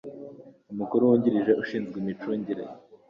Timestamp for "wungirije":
1.09-1.51